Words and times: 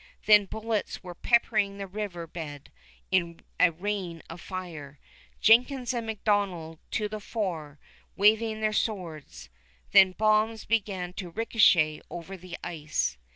Then 0.25 0.45
bullets 0.45 1.03
were 1.03 1.13
peppering 1.13 1.77
the 1.77 1.85
river 1.85 2.25
bed 2.25 2.71
in 3.11 3.41
a 3.59 3.71
rain 3.71 4.23
of 4.31 4.41
fire, 4.41 4.97
Jenkins 5.41 5.93
and 5.93 6.07
M'Donnell 6.07 6.79
to 6.89 7.07
the 7.07 7.19
fore, 7.19 7.77
waving 8.15 8.61
their 8.61 8.73
swords. 8.73 9.49
Then 9.91 10.13
bombs 10.13 10.65
began 10.65 11.13
to 11.13 11.29
ricochet 11.29 12.01
over 12.09 12.35
the 12.35 12.57
ice. 12.63 13.19